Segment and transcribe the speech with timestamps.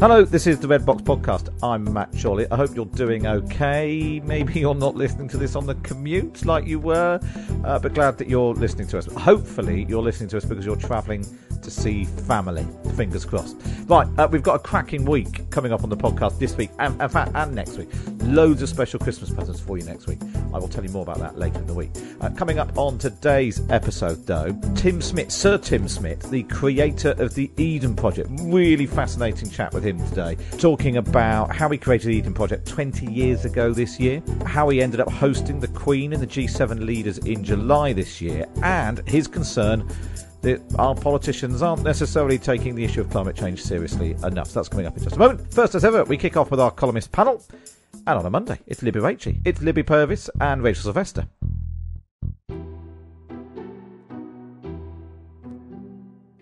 [0.00, 1.50] Hello, this is the Red Box Podcast.
[1.62, 2.46] I'm Matt Chorley.
[2.50, 4.18] I hope you're doing okay.
[4.24, 7.20] Maybe you're not listening to this on the commute like you were,
[7.64, 9.04] uh, but glad that you're listening to us.
[9.12, 11.26] Hopefully, you're listening to us because you're travelling
[11.62, 12.66] to see family.
[12.96, 13.56] Fingers crossed.
[13.86, 16.96] Right, uh, we've got a cracking week coming up on the podcast this week, and
[17.10, 17.88] fact, and next week.
[18.22, 20.18] Loads of special Christmas presents for you next week.
[20.52, 21.90] I will tell you more about that later in the week.
[22.20, 27.34] Uh, coming up on today's episode, though, Tim Smith, Sir Tim Smith, the creator of
[27.34, 28.28] the Eden Project.
[28.42, 33.10] Really fascinating chat with him today, talking about how he created the Eden Project 20
[33.10, 37.18] years ago this year, how he ended up hosting the Queen and the G7 leaders
[37.18, 39.88] in July this year, and his concern
[40.42, 44.48] that our politicians aren't necessarily taking the issue of climate change seriously enough.
[44.48, 45.52] So that's coming up in just a moment.
[45.52, 47.42] First, as ever, we kick off with our columnist panel.
[48.06, 51.26] And on a Monday, it's Libby Rachie, it's Libby Purves, and Rachel Sylvester.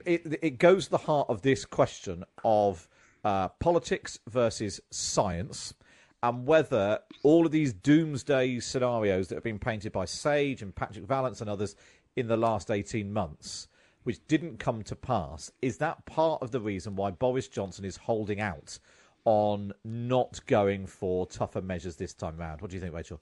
[0.04, 2.88] It, it goes to the heart of this question of
[3.24, 5.74] uh, politics versus science
[6.22, 11.04] and whether all of these doomsday scenarios that have been painted by Sage and Patrick
[11.04, 11.76] Vallance and others
[12.16, 13.68] in the last 18 months,
[14.04, 17.96] which didn't come to pass, is that part of the reason why Boris Johnson is
[17.96, 18.78] holding out
[19.24, 22.60] on not going for tougher measures this time round?
[22.60, 23.20] What do you think, Rachel?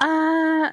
[0.00, 0.70] Uh,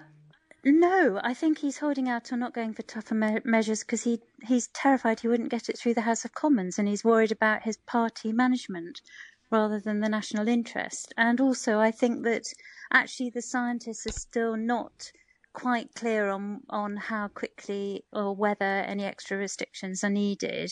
[0.64, 4.22] no, I think he's holding out on not going for tougher me- measures because he
[4.44, 7.64] he's terrified he wouldn't get it through the House of Commons, and he's worried about
[7.64, 9.02] his party management
[9.52, 11.14] rather than the national interest.
[11.18, 12.54] And also, I think that
[12.92, 15.12] actually the scientists are still not
[15.56, 20.72] quite clear on on how quickly or whether any extra restrictions are needed.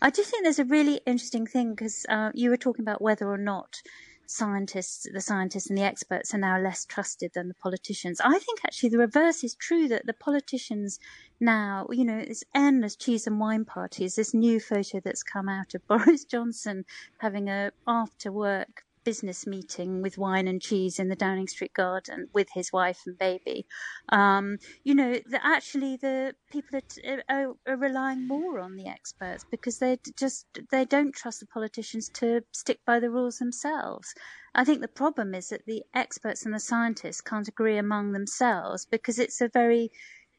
[0.00, 3.28] I do think there's a really interesting thing because uh, you were talking about whether
[3.28, 3.82] or not
[4.26, 8.20] scientists, the scientists and the experts are now less trusted than the politicians.
[8.24, 10.98] I think actually the reverse is true that the politicians
[11.38, 14.14] now, you know, it's endless cheese and wine parties.
[14.14, 16.84] This new photo that's come out of Boris Johnson
[17.18, 22.28] having a after work business meeting with wine and cheese in the Downing Street garden
[22.32, 23.66] with his wife and baby.
[24.10, 29.78] Um, you know, actually the people are, are, are, relying more on the experts because
[29.78, 34.14] they just they don't trust the politicians to stick by the rules themselves.
[34.54, 38.86] I think the problem is that the experts and the scientists can't agree among themselves
[38.86, 39.90] because it's a very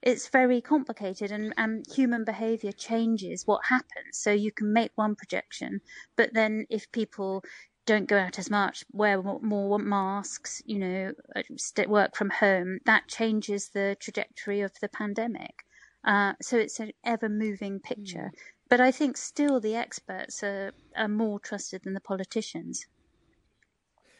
[0.03, 4.18] it's very complicated and, and human behavior changes what happens.
[4.18, 5.79] So you can make one projection,
[6.18, 7.44] but then if people
[7.85, 11.41] don't go out as much, wear more masks, you know, uh,
[11.88, 15.66] work from home, that changes the trajectory of the pandemic.
[16.03, 18.31] Uh, so it's an ever moving picture.
[18.33, 18.39] Mm.
[18.69, 22.88] But I think still the experts are, are more trusted than the politicians.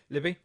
[0.10, 0.38] Libby?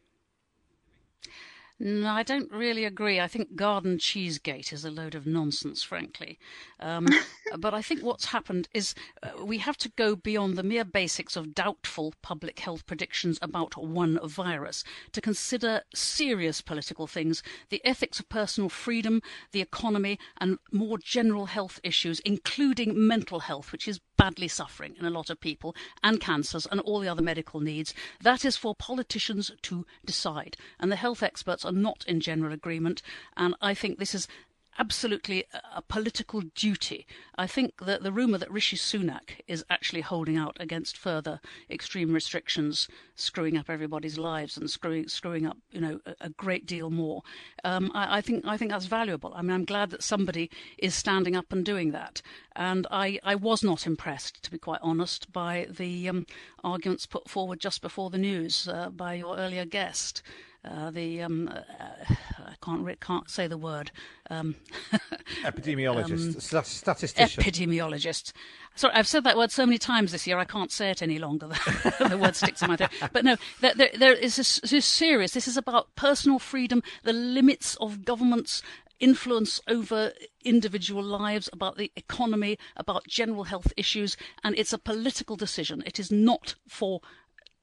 [1.80, 3.20] No, I don't really agree.
[3.20, 6.36] I think Garden Cheesegate is a load of nonsense, frankly.
[6.80, 7.06] Um,
[7.58, 11.36] but I think what's happened is uh, we have to go beyond the mere basics
[11.36, 14.82] of doubtful public health predictions about one virus
[15.12, 19.22] to consider serious political things, the ethics of personal freedom,
[19.52, 25.06] the economy, and more general health issues, including mental health, which is badly suffering in
[25.06, 27.94] a lot of people, and cancers, and all the other medical needs.
[28.20, 30.58] That is for politicians to decide.
[30.78, 33.00] And the health experts are not in general agreement.
[33.36, 34.28] And I think this is
[34.78, 35.44] absolutely
[35.74, 37.06] a, political duty.
[37.36, 41.40] I think that the rumour that Rishi Sunak is actually holding out against further
[41.70, 46.66] extreme restrictions, screwing up everybody's lives and screwing screwing up, you know, a, a great
[46.66, 47.22] deal more.
[47.64, 49.32] Um, I, I, think I think that's valuable.
[49.34, 52.22] I mean, I'm glad that somebody is standing up and doing that.
[52.54, 56.26] And I, I was not impressed, to be quite honest, by the um,
[56.64, 60.22] arguments put forward just before the news uh, by your earlier guest.
[60.64, 63.92] Uh, the um, uh, I can't re- can't say the word.
[64.28, 64.56] Um,
[65.44, 68.32] epidemiologist, um, statistician, epidemiologist.
[68.74, 70.36] Sorry, I've said that word so many times this year.
[70.36, 71.48] I can't say it any longer.
[72.08, 72.90] the word sticks in my throat.
[73.12, 75.32] But no, there, there, there is this, this is serious.
[75.32, 78.62] This is about personal freedom, the limits of government's
[79.00, 80.12] influence over
[80.44, 85.82] individual lives, about the economy, about general health issues, and it's a political decision.
[85.86, 87.00] It is not for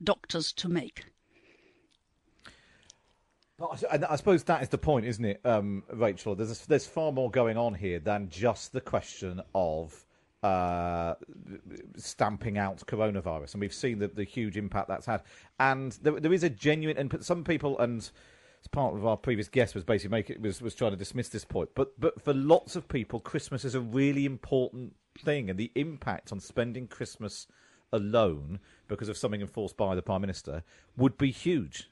[0.01, 1.06] doctors to make.
[3.60, 6.36] I, suppose that is the point, isn't it, um, Rachel?
[6.36, 10.06] There's there's far more going on here than just the question of
[10.44, 11.16] uh,
[11.96, 15.24] stamping out coronavirus, and we've seen the, the huge impact that's had.
[15.60, 19.48] And there, there is a genuine, and some people, and it's part of our previous
[19.48, 22.75] guest was basically making was was trying to dismiss this point, but but for lots
[22.75, 27.48] of people, Christmas is a really important thing, and the impact on spending Christmas
[27.94, 28.60] alone
[28.90, 30.62] because of something enforced by the prime minister
[30.98, 31.90] would be huge.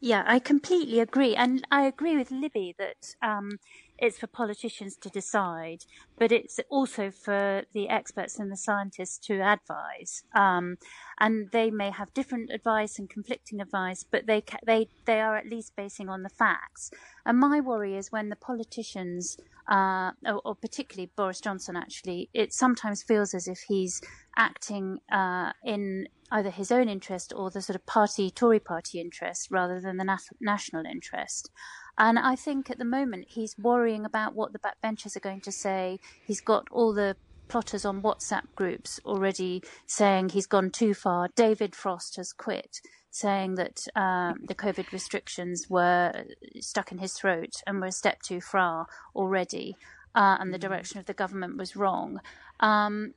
[0.00, 1.34] Yeah, I completely agree.
[1.34, 3.58] And I agree with Libby that um,
[3.98, 5.84] it's for politicians to decide,
[6.18, 10.22] but it's also for the experts and the scientists to advise.
[10.34, 10.76] Um,
[11.18, 15.36] and they may have different advice and conflicting advice, but they, ca- they, they are
[15.36, 16.90] at least basing on the facts.
[17.24, 19.38] And my worry is when the politicians,
[19.70, 24.02] uh, or, or, particularly Boris Johnson, actually, it sometimes feels as if he's
[24.36, 29.52] acting uh, in either his own interest or the sort of party, Tory party interest,
[29.52, 31.48] rather than the national interest.
[31.96, 35.52] And I think at the moment he's worrying about what the backbenchers are going to
[35.52, 36.00] say.
[36.26, 37.16] He's got all the
[37.46, 41.28] plotters on WhatsApp groups already saying he's gone too far.
[41.36, 46.24] David Frost has quit, saying that um, the COVID restrictions were
[46.58, 49.76] stuck in his throat and were a step too far already,
[50.16, 50.68] uh, and the mm-hmm.
[50.68, 52.18] direction of the government was wrong.
[52.58, 53.14] Um,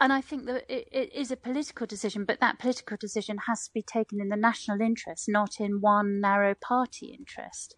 [0.00, 3.64] and I think that it, it is a political decision, but that political decision has
[3.64, 7.76] to be taken in the national interest, not in one narrow party interest.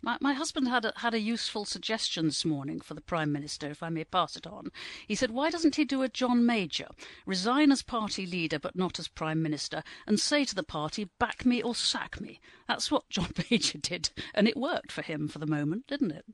[0.00, 3.68] My, my husband had a, had a useful suggestion this morning for the Prime Minister,
[3.68, 4.70] if I may pass it on.
[5.08, 6.86] He said, Why doesn't he do a John Major?
[7.26, 11.44] Resign as party leader, but not as Prime Minister, and say to the party, back
[11.44, 12.40] me or sack me.
[12.68, 16.24] That's what John Major did, and it worked for him for the moment, didn't it?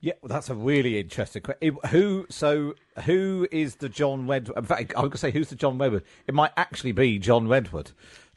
[0.00, 1.76] Yeah, well, that's a really interesting question.
[1.90, 2.26] Who?
[2.30, 2.74] So,
[3.04, 4.56] who is the John Redwood?
[4.56, 6.04] In fact, I was going to say who's the John Redwood.
[6.26, 7.92] It might actually be John Redwood.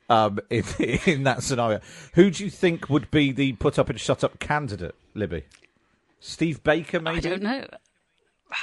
[0.09, 0.65] Um, in,
[1.05, 1.79] in that scenario,
[2.15, 5.45] who do you think would be the put up and shut up candidate, Libby?
[6.19, 7.17] Steve Baker, maybe.
[7.17, 7.65] I don't know.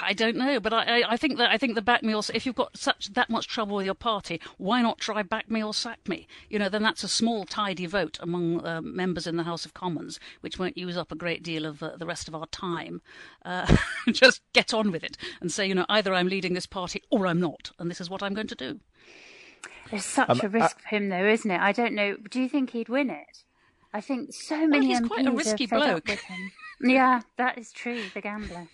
[0.00, 2.46] I don't know, but I, I, think that I think the back me or if
[2.46, 5.74] you've got such that much trouble with your party, why not try back me or
[5.74, 6.26] sack me?
[6.48, 9.74] You know, then that's a small tidy vote among uh, members in the House of
[9.74, 13.02] Commons, which won't use up a great deal of uh, the rest of our time.
[13.44, 13.76] Uh,
[14.12, 17.26] just get on with it and say, you know, either I'm leading this party or
[17.26, 18.80] I'm not, and this is what I'm going to do.
[19.90, 21.60] There's such um, a risk for him, though, isn't it?
[21.60, 22.16] I don't know.
[22.30, 23.44] Do you think he'd win it?
[23.92, 25.96] I think so many well, he's MPs quite a risky are fed bloke.
[25.96, 26.52] up with him.
[26.80, 28.02] yeah, that is true.
[28.14, 28.68] The gambler.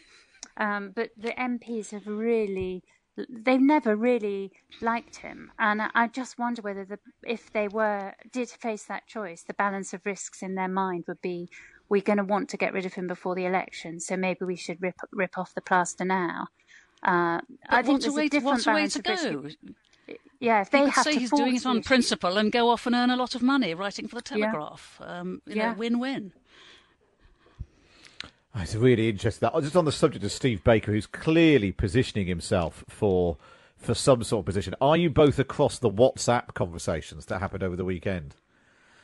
[0.57, 2.83] Um, but the MPs have really,
[3.29, 8.49] they've never really liked him, and I just wonder whether the, if they were did
[8.49, 11.51] face that choice, the balance of risks in their mind would be,
[11.89, 14.57] we're going to want to get rid of him before the election, so maybe we
[14.57, 16.49] should rip rip off the plaster now.
[17.03, 19.43] Uh, I think there's a, way, different balance to go?
[19.43, 19.59] Risk.
[20.39, 22.95] Yeah, if they you have say he's doing it on principle and go off and
[22.95, 24.99] earn a lot of money writing for the Telegraph.
[25.01, 25.21] Yeah.
[25.21, 25.71] Um, you yeah.
[25.71, 26.33] know, win-win.
[28.57, 29.47] Oh, it's really interesting.
[29.53, 33.37] That just on the subject of Steve Baker, who's clearly positioning himself for
[33.77, 34.75] for some sort of position.
[34.81, 38.35] Are you both across the WhatsApp conversations that happened over the weekend?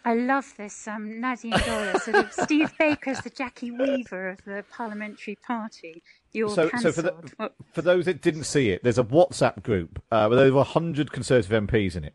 [0.04, 4.64] I love this um, Nadine Dorries, sort of Steve Baker's the Jackie Weaver of the
[4.72, 6.02] Parliamentary Party.
[6.32, 6.94] You're so, cancelled.
[6.94, 10.38] so for, the, for those that didn't see it, there's a WhatsApp group uh, with
[10.38, 12.14] over 100 Conservative MPs in it.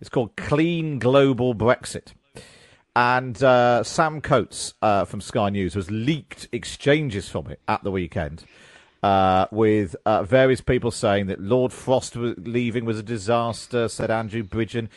[0.00, 2.08] It's called Clean Global Brexit.
[2.94, 7.90] And uh, Sam Coates uh, from Sky News was leaked exchanges from it at the
[7.90, 8.44] weekend.
[9.02, 14.44] Uh, with uh, various people saying that Lord Frost leaving was a disaster, said Andrew
[14.44, 14.88] Bridgen.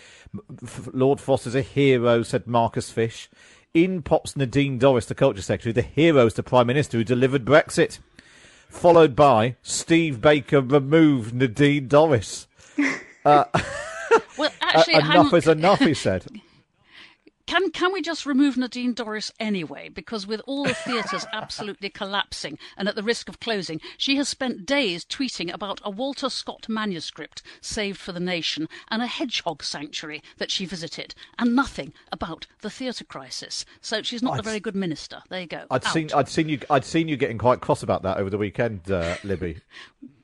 [0.93, 3.29] Lord Frost is a hero, said Marcus Fysh.
[3.73, 5.73] In pops Nadine Dorries, the Culture Secretary.
[5.73, 7.99] The hero is the Prime Minister who delivered Brexit.
[8.69, 12.47] Followed by Steve Baker removed Nadine Dorries.
[13.25, 13.43] Uh,
[14.37, 16.27] well, actually, enough is enough, he said.
[17.47, 19.89] can can we just remove Nadine Dorries anyway?
[19.89, 24.27] Because with all the theatres absolutely collapsing and at the risk of closing, she has
[24.27, 29.63] spent days tweeting about a Walter Scott manuscript saved for the nation and a hedgehog
[29.63, 33.65] sanctuary that she visited, and nothing about the theatre crisis.
[33.81, 35.21] So she's not I'd, a very good minister.
[35.29, 35.65] There you go.
[35.69, 35.93] I'd Out.
[35.93, 38.89] seen I'd seen you I'd seen you getting quite cross about that over the weekend,
[38.89, 39.59] uh, Libby.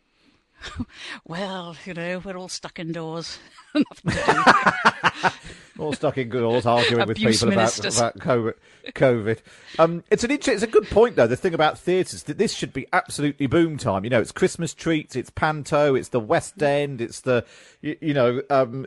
[1.25, 3.39] well, you know, we're all stuck indoors.
[5.79, 8.53] all stuck indoors arguing with people about, about COVID.
[8.93, 9.39] COVID.
[9.79, 11.27] Um, it's an it's a good point though.
[11.27, 14.03] The thing about theatres that this should be absolutely boom time.
[14.03, 17.45] You know, it's Christmas treats, it's panto, it's the West End, it's the
[17.81, 18.85] you, you know um,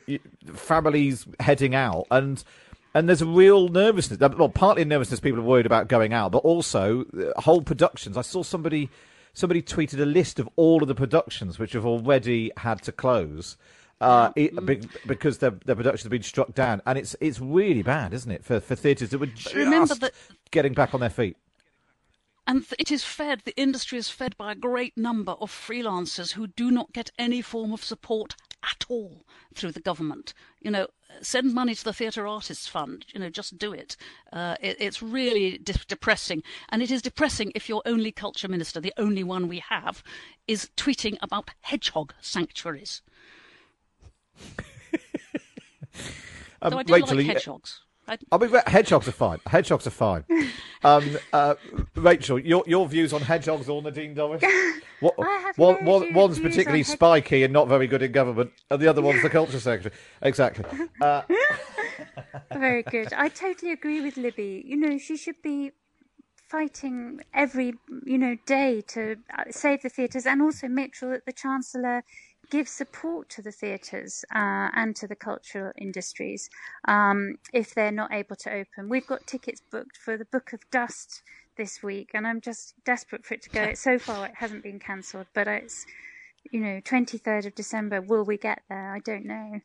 [0.54, 2.42] families heading out and
[2.94, 4.20] and there's a real nervousness.
[4.20, 8.16] Well, partly nervousness, people are worried about going out, but also uh, whole productions.
[8.16, 8.88] I saw somebody
[9.34, 13.56] somebody tweeted a list of all of the productions which have already had to close.
[14.00, 14.52] Uh, it,
[15.06, 18.44] because their their productions have been struck down, and it's it's really bad, isn't it,
[18.44, 20.12] for for theatres that were just Remember that,
[20.50, 21.36] getting back on their feet.
[22.46, 26.46] And it is fed, the industry is fed by a great number of freelancers who
[26.46, 28.36] do not get any form of support
[28.70, 30.34] at all through the government.
[30.60, 30.86] You know,
[31.20, 33.06] send money to the Theatre Artists Fund.
[33.12, 33.96] You know, just do it.
[34.32, 38.80] Uh, it it's really de- depressing, and it is depressing if your only culture minister,
[38.80, 40.02] the only one we have,
[40.46, 43.02] is tweeting about hedgehog sanctuaries.
[46.62, 47.80] um, so I do Rachel, like hedgehogs.
[48.06, 48.18] I...
[48.30, 49.38] I mean, hedgehogs are fine.
[49.46, 50.24] Hedgehogs are fine.
[50.84, 51.54] Um, uh,
[51.96, 54.44] Rachel, your your views on hedgehogs or Nadine Dorries?
[55.00, 55.16] What,
[55.56, 59.00] one, one, one's particularly on spiky and not very good in government, and the other
[59.00, 59.94] one's the culture secretary.
[60.20, 60.64] Exactly.
[61.00, 61.22] Uh...
[62.52, 63.12] very good.
[63.14, 64.62] I totally agree with Libby.
[64.66, 65.72] You know, she should be
[66.48, 71.26] fighting every you know day to uh, save the theatres and also make sure that
[71.26, 72.04] the chancellor
[72.50, 76.50] give support to the theatres uh, and to the cultural industries
[76.86, 78.88] um, if they're not able to open.
[78.88, 81.22] We've got tickets booked for the Book of Dust
[81.56, 83.74] this week, and I'm just desperate for it to go.
[83.74, 85.86] so far, it hasn't been cancelled, but it's
[86.50, 88.00] you know 23rd of December.
[88.00, 88.94] Will we get there?
[88.94, 89.60] I don't know.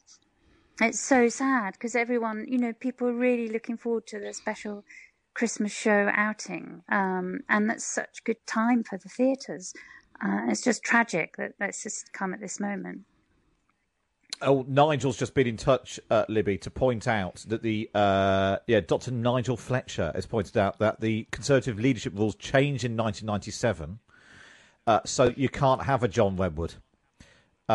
[0.81, 4.85] It's so sad because everyone, you know, people are really looking forward to the special
[5.33, 9.73] Christmas show outing, um, and that's such good time for the theatres.
[10.21, 13.01] Uh, it's just tragic that that's just come at this moment.
[14.41, 18.79] Oh, Nigel's just been in touch, uh, Libby, to point out that the uh, yeah,
[18.79, 19.11] Dr.
[19.11, 23.99] Nigel Fletcher has pointed out that the Conservative leadership rules changed in 1997,
[24.87, 26.75] uh, so you can't have a John Wedward
[27.67, 27.71] uh,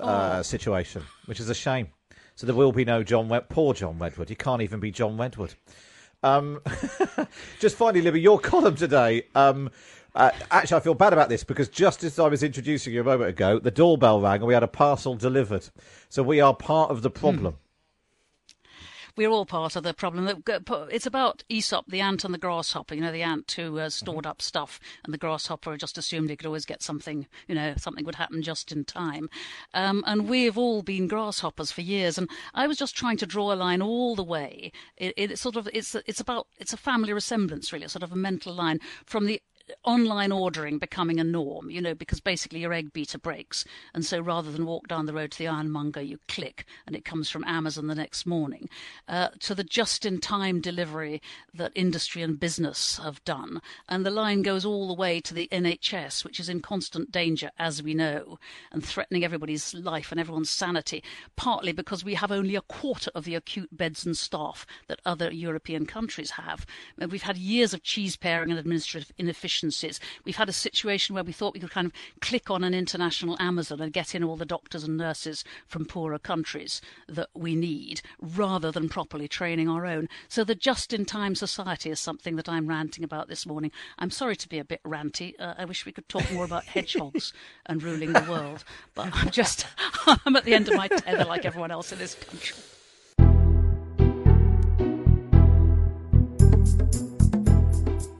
[0.00, 0.42] uh, oh.
[0.42, 1.88] situation, which is a shame.
[2.36, 4.30] So there will be no John Wed- poor John Wedward.
[4.30, 5.54] You can't even be John Wedward.
[6.22, 6.60] Um,
[7.60, 9.24] just finally, Libby, your column today.
[9.34, 9.70] Um,
[10.16, 13.04] uh, actually, I feel bad about this because just as I was introducing you a
[13.04, 15.68] moment ago, the doorbell rang and we had a parcel delivered.
[16.08, 17.54] So we are part of the problem.
[17.54, 17.60] Hmm
[19.16, 20.42] we're all part of the problem.
[20.90, 22.94] It's about Aesop, the ant and the grasshopper.
[22.94, 24.30] You know, the ant who uh, stored mm-hmm.
[24.30, 27.26] up stuff, and the grasshopper just assumed he could always get something.
[27.48, 29.30] You know, something would happen just in time.
[29.74, 32.18] Um, and we've all been grasshoppers for years.
[32.18, 34.70] And I was just trying to draw a line all the way.
[34.96, 38.12] It, it sort of it's it's about it's a family resemblance, really, a sort of
[38.12, 39.40] a mental line from the
[39.84, 43.64] online ordering becoming a norm, you know, because basically your egg beater breaks.
[43.94, 47.04] And so rather than walk down the road to the ironmonger, you click and it
[47.04, 48.68] comes from Amazon the next morning,
[49.08, 51.20] uh, to the just in time delivery
[51.52, 53.60] that industry and business have done.
[53.88, 57.50] And the line goes all the way to the NHS, which is in constant danger,
[57.58, 58.38] as we know,
[58.70, 61.02] and threatening everybody's life and everyone's sanity,
[61.34, 65.32] partly because we have only a quarter of the acute beds and staff that other
[65.32, 66.66] European countries have.
[66.98, 69.98] We've had years of cheese paring and administrative inefficiency efficiencies.
[70.24, 73.36] We've had a situation where we thought we could kind of click on an international
[73.40, 78.02] Amazon and get in all the doctors and nurses from poorer countries that we need,
[78.20, 80.08] rather than properly training our own.
[80.28, 83.70] So the just-in-time society is something that I'm ranting about this morning.
[83.98, 85.34] I'm sorry to be a bit ranty.
[85.38, 87.32] Uh, I wish we could talk more about hedgehogs
[87.64, 89.66] and ruling the world, but I'm just
[90.06, 92.56] I'm at the end of my tether like everyone else in this country.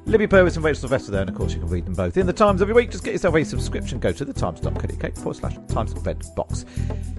[0.07, 2.27] Libby Purves and Rachel Sylvester there, and of course you can read them both in
[2.27, 2.93] the Times every week.
[2.93, 3.99] Just get yourself a subscription.
[3.99, 6.65] Go to the times.co.uk forward slash Times Red Box.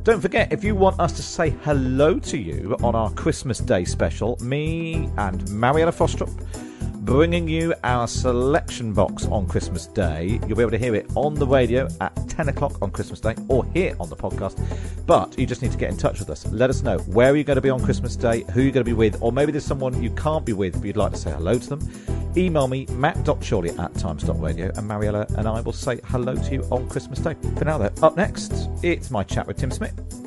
[0.03, 3.84] Don't forget, if you want us to say hello to you on our Christmas Day
[3.84, 6.32] special, me and Mariella Frostrup
[7.08, 10.40] bringing you our selection box on Christmas Day.
[10.46, 13.36] You'll be able to hear it on the radio at 10 o'clock on Christmas Day
[13.48, 14.60] or here on the podcast.
[15.06, 16.46] But you just need to get in touch with us.
[16.48, 18.84] Let us know where you are going to be on Christmas Day, who you're going
[18.86, 21.18] to be with, or maybe there's someone you can't be with but you'd like to
[21.18, 22.34] say hello to them.
[22.36, 26.88] Email me, matt.chorley at times.radio, and Mariella and I will say hello to you on
[26.90, 27.36] Christmas Day.
[27.58, 30.27] For now, though, up next, it's my chat with Tim Smith.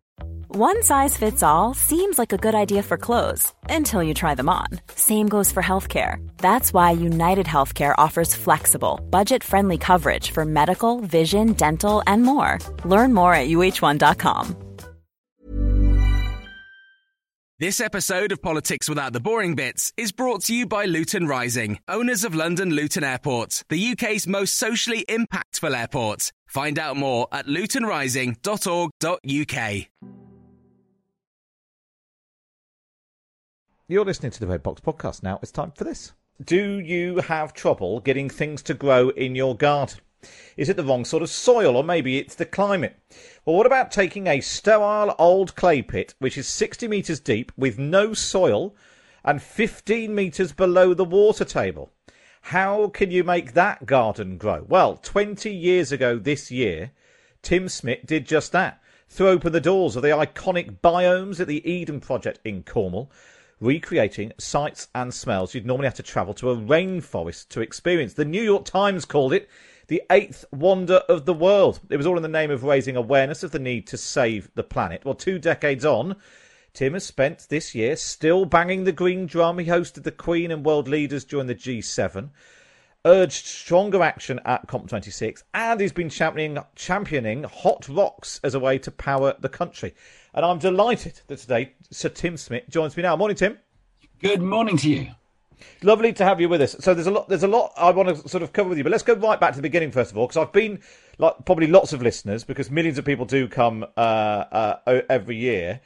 [0.53, 4.49] One size fits all seems like a good idea for clothes until you try them
[4.49, 4.67] on.
[4.95, 6.17] Same goes for healthcare.
[6.39, 12.59] That's why United Healthcare offers flexible, budget-friendly coverage for medical, vision, dental, and more.
[12.83, 14.57] Learn more at uh1.com.
[17.59, 21.79] This episode of Politics Without the Boring Bits is brought to you by Luton Rising,
[21.87, 26.33] owners of London Luton Airport, the UK's most socially impactful airport.
[26.47, 30.20] Find out more at lutonrising.org.uk.
[33.91, 35.37] You're listening to the Red Box podcast now.
[35.41, 36.13] It's time for this.
[36.41, 39.99] Do you have trouble getting things to grow in your garden?
[40.55, 42.97] Is it the wrong sort of soil, or maybe it's the climate?
[43.43, 47.77] Well, what about taking a sterile old clay pit, which is 60 metres deep with
[47.77, 48.73] no soil
[49.25, 51.91] and 15 metres below the water table?
[52.43, 54.65] How can you make that garden grow?
[54.69, 56.91] Well, 20 years ago this year,
[57.41, 58.81] Tim Smith did just that.
[59.09, 63.11] Threw open the doors of the iconic biomes at the Eden Project in Cornwall,
[63.61, 68.13] recreating sights and smells you'd normally have to travel to a rainforest to experience.
[68.13, 69.47] The New York Times called it
[69.87, 71.79] the eighth wonder of the world.
[71.89, 74.63] It was all in the name of raising awareness of the need to save the
[74.63, 75.05] planet.
[75.05, 76.15] Well, two decades on,
[76.73, 79.57] Tim has spent this year still banging the green drum.
[79.57, 82.29] He hosted the Queen and world leaders during the G7,
[83.03, 88.77] urged stronger action at COP26, and he's been championing, championing hot rocks as a way
[88.77, 89.93] to power the country.
[90.33, 93.15] And I'm delighted that today Sir Tim Smith joins me now.
[93.15, 93.57] Morning, Tim.
[94.19, 95.07] Good morning to you.
[95.83, 96.75] Lovely to have you with us.
[96.79, 97.27] So there's a lot.
[97.27, 99.39] There's a lot I want to sort of cover with you, but let's go right
[99.39, 100.79] back to the beginning first of all, because I've been
[101.17, 105.81] like probably lots of listeners, because millions of people do come uh, uh, every year.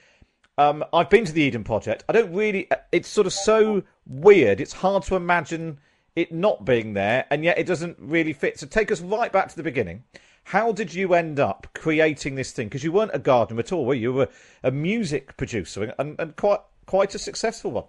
[0.58, 2.04] Um, I've been to the Eden Project.
[2.08, 2.70] I don't really.
[2.92, 4.62] It's sort of so weird.
[4.62, 5.80] It's hard to imagine
[6.16, 8.60] it not being there, and yet it doesn't really fit.
[8.60, 10.04] So take us right back to the beginning.
[10.46, 12.68] How did you end up creating this thing?
[12.68, 14.02] Because you weren't a gardener at all, were you?
[14.02, 14.30] You were
[14.62, 17.86] a music producer and, and quite quite a successful one.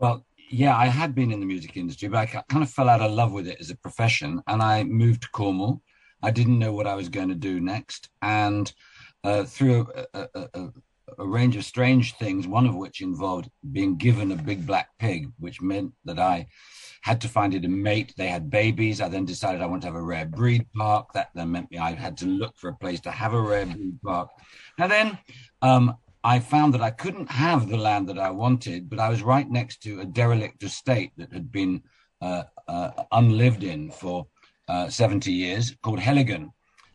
[0.00, 3.00] Well, yeah, I had been in the music industry, but I kind of fell out
[3.00, 5.82] of love with it as a profession, and I moved to Cornwall.
[6.20, 8.72] I didn't know what I was going to do next, and
[9.22, 10.72] uh, through a, a, a,
[11.18, 15.30] a, range of strange things, one of which involved being given a big black pig,
[15.38, 16.46] which meant that I
[17.02, 18.14] had to find it a mate.
[18.16, 19.00] They had babies.
[19.00, 21.12] I then decided I want to have a rare breed park.
[21.14, 23.66] That then meant me I had to look for a place to have a rare
[23.66, 24.30] breed park.
[24.78, 25.18] Now then
[25.62, 29.22] um, I found that I couldn't have the land that I wanted, but I was
[29.22, 31.82] right next to a derelict estate that had been
[32.20, 34.26] uh, uh, unlived in for
[34.68, 36.52] uh, 70 years called Heligan.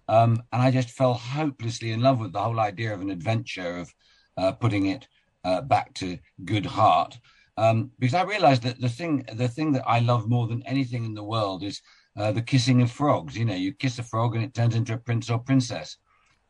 [0.08, 3.78] Um, and I just fell hopelessly in love with the whole idea of an adventure
[3.78, 3.94] of
[4.38, 5.08] uh, putting it
[5.44, 7.18] uh, back to good heart.
[7.58, 11.06] Um, because I realized that the thing, the thing that I love more than anything
[11.06, 11.82] in the world is
[12.16, 13.38] uh, the kissing of frogs.
[13.38, 15.98] You know, you kiss a frog and it turns into a prince or princess.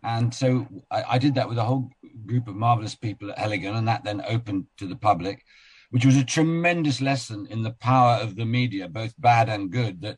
[0.03, 1.89] And so I, I, did that with a whole
[2.25, 5.43] group of marvelous people at Heligan, and that then opened to the public,
[5.89, 10.01] which was a tremendous lesson in the power of the media, both bad and good.
[10.01, 10.17] That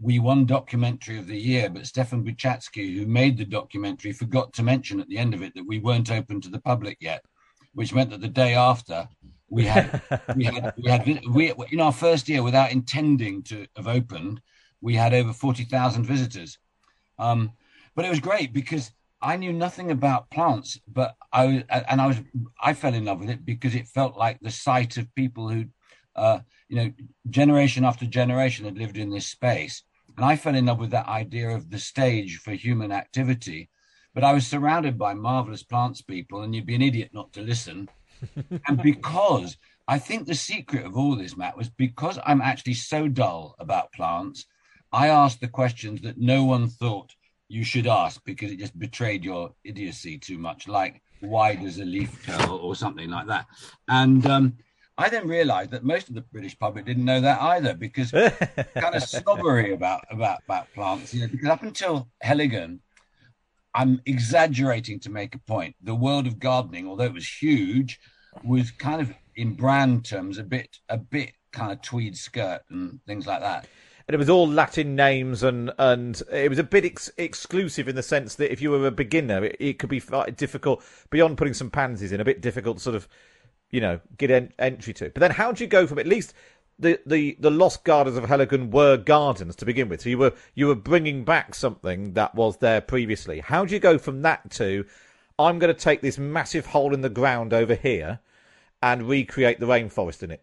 [0.00, 4.62] we won documentary of the year, but Stefan Buczacki, who made the documentary, forgot to
[4.62, 7.24] mention at the end of it that we weren't open to the public yet,
[7.74, 9.08] which meant that the day after
[9.50, 10.02] we had
[10.36, 14.40] we had we had we in our first year without intending to have opened,
[14.80, 16.58] we had over forty thousand visitors.
[17.18, 17.52] Um,
[17.96, 22.20] but it was great because I knew nothing about plants, but I and I was
[22.62, 25.64] I fell in love with it because it felt like the sight of people who,
[26.14, 26.92] uh, you know,
[27.28, 29.82] generation after generation had lived in this space,
[30.18, 33.70] and I fell in love with that idea of the stage for human activity.
[34.14, 37.40] But I was surrounded by marvelous plants people, and you'd be an idiot not to
[37.40, 37.88] listen.
[38.66, 43.06] and because I think the secret of all this, Matt, was because I'm actually so
[43.06, 44.46] dull about plants,
[44.92, 47.14] I asked the questions that no one thought
[47.46, 51.84] you should ask because it just betrayed your idiocy too much, like why does a
[51.84, 53.46] leaf curl or something like that.
[53.86, 54.54] And um,
[54.98, 58.10] I then realized that most of the British public didn't know that either because
[58.74, 62.80] kind of snobbery about, about, about plants, you know, because up until Heligan,
[63.74, 65.76] I'm exaggerating to make a point.
[65.80, 68.00] The world of gardening, although it was huge,
[68.42, 72.98] was kind of in brand terms a bit, a bit kind of tweed skirt and
[73.06, 73.68] things like that.
[74.08, 77.94] and it was all Latin names, and and it was a bit ex- exclusive in
[77.94, 80.02] the sense that if you were a beginner, it, it could be
[80.34, 83.06] difficult beyond putting some pansies in, a bit difficult to sort of,
[83.70, 85.10] you know, get en- entry to.
[85.10, 86.34] But then, how do you go from at least
[86.78, 90.02] the, the, the lost gardens of Heligan were gardens to begin with.
[90.02, 93.40] So you were you were bringing back something that was there previously.
[93.40, 94.84] How do you go from that to
[95.38, 98.20] I'm going to take this massive hole in the ground over here
[98.82, 100.42] and recreate the rainforest in it?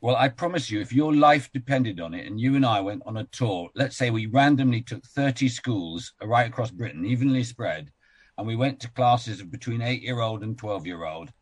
[0.00, 3.02] Well, I promise you, if your life depended on it and you and I went
[3.06, 7.90] on a tour, let's say we randomly took 30 schools right across Britain, evenly spread,
[8.36, 11.32] and we went to classes of between eight year old and 12 year old,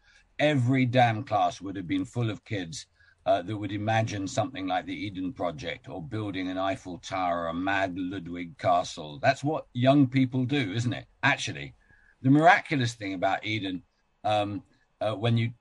[0.43, 2.87] every damn class would have been full of kids
[3.25, 7.47] uh, that would imagine something like the Eden Project or building an Eiffel Tower or
[7.47, 9.21] a mad Ludwig Castle.
[9.23, 11.07] That's what young people do, isn't it?
[11.23, 11.75] Actually,
[12.23, 13.85] the miraculous thing about Eden,
[14.25, 14.65] um,
[15.01, 15.53] uh, when you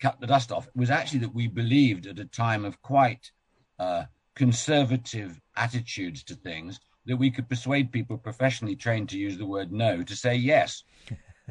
[0.00, 3.30] cut the dust off, was actually that we believed at a time of quite
[3.78, 9.46] uh, conservative attitudes to things that we could persuade people professionally trained to use the
[9.46, 10.82] word no to say yes.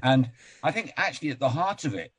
[0.04, 0.30] And
[0.64, 2.12] I think actually at the heart of it,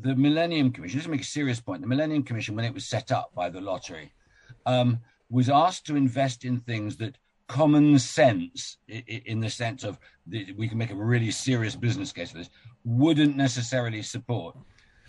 [0.00, 3.12] the Millennium Commission, to make a serious point, the Millennium Commission, when it was set
[3.12, 4.12] up by the lottery,
[4.66, 9.98] um, was asked to invest in things that common sense, in the sense of
[10.56, 12.50] we can make a really serious business case for this,
[12.84, 14.56] wouldn't necessarily support.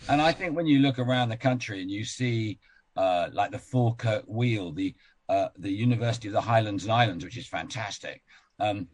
[0.07, 2.59] And I think when you look around the country and you see
[2.95, 4.95] uh, like the Falkirk Wheel, the
[5.27, 8.23] uh, the University of the Highlands and Islands, which is fantastic,
[8.59, 8.87] um,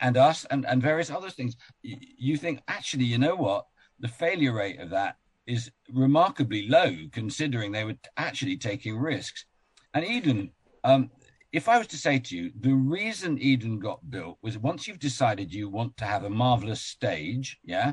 [0.00, 3.66] and us and, and various other things, you think actually, you know what?
[4.00, 9.44] the failure rate of that is remarkably low considering they were actually taking risks.
[9.94, 10.50] And Eden,
[10.84, 11.10] um,
[11.52, 14.98] if I was to say to you, the reason Eden got built was once you've
[14.98, 17.92] decided you want to have a marvelous stage, yeah,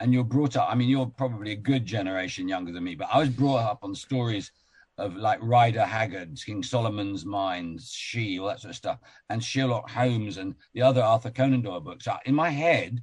[0.00, 0.68] and you're brought up.
[0.70, 3.80] I mean, you're probably a good generation younger than me, but I was brought up
[3.82, 4.50] on stories
[4.98, 9.90] of like Rider Haggard, King Solomon's Mines, She, all that sort of stuff, and Sherlock
[9.90, 12.06] Holmes and the other Arthur Conan Doyle books.
[12.26, 13.02] In my head,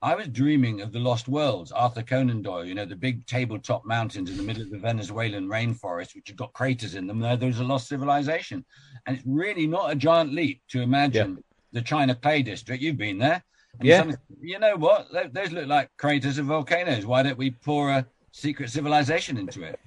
[0.00, 3.84] I was dreaming of the Lost Worlds, Arthur Conan Doyle, you know, the big tabletop
[3.84, 7.18] mountains in the middle of the Venezuelan rainforest, which have got craters in them.
[7.18, 8.64] There, there's a lost civilization.
[9.06, 11.42] And it's really not a giant leap to imagine yeah.
[11.72, 12.80] the China Clay District.
[12.80, 13.42] You've been there.
[13.82, 14.10] yeah.
[14.40, 15.08] You know what?
[15.34, 17.04] Those look like craters of volcanoes.
[17.04, 19.80] Why don't we pour a secret civilization into it?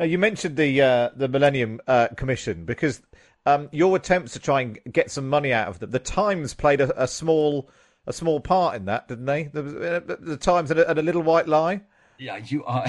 [0.00, 3.02] Now, you mentioned the uh, the Millennium uh, Commission because
[3.44, 5.90] um, your attempts to try and get some money out of them.
[5.90, 7.68] The Times played a, a small
[8.06, 9.42] a small part in that, didn't they?
[9.52, 11.82] The, uh, the Times and a, a, little white lie.
[12.18, 12.86] Yeah, you are.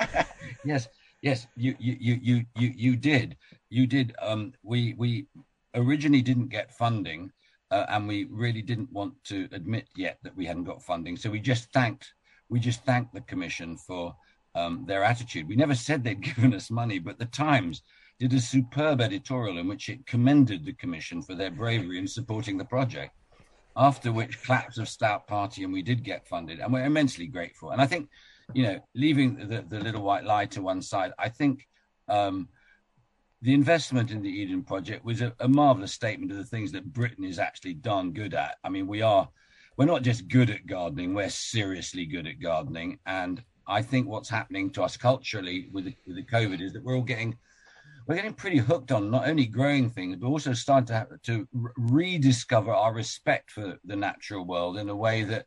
[0.66, 0.88] yes,
[1.22, 3.38] yes, you, you, you, you, you did.
[3.70, 4.14] You did.
[4.20, 5.28] Um, we we
[5.74, 7.32] originally didn't get funding,
[7.70, 11.16] uh, and we really didn't want to admit yet that we hadn't got funding.
[11.16, 12.12] So we just thanked
[12.50, 14.14] we just thanked the commission for
[14.54, 15.48] um, their attitude.
[15.48, 17.82] We never said they'd given us money, but the Times
[18.18, 22.56] did a superb editorial in which it commended the commission for their bravery in supporting
[22.56, 23.14] the project
[23.76, 27.70] after which claps of stout party and we did get funded and we're immensely grateful.
[27.70, 28.08] And i think
[28.54, 31.66] you know leaving the, the little white lie to one side i think
[32.08, 32.48] um,
[33.40, 36.92] the investment in the eden project was a, a, marvelous statement of the things that
[36.92, 38.56] britain is actually darn good at.
[38.62, 39.28] I mean we are
[39.76, 42.98] we're not just good at gardening we're seriously good at gardening.
[43.06, 46.82] And i think what's happening to us culturally with the, with the covid is that
[46.82, 47.36] we're all getting
[48.06, 51.46] we're getting pretty hooked on not only growing things, but also starting to have, to
[51.76, 55.46] rediscover our respect for the natural world in a way that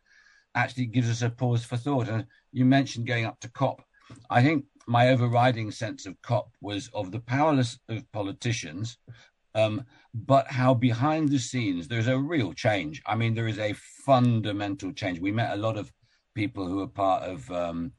[0.56, 2.08] actually gives us a pause for thought.
[2.08, 3.82] And you mentioned going up to COP.
[4.30, 8.98] I think my overriding sense of COP was of the powerless of politicians,
[9.54, 13.02] um, but how behind the scenes there's a real change.
[13.06, 15.20] I mean, there is a fundamental change.
[15.20, 15.92] We met a lot of
[16.36, 17.92] people who are part of um,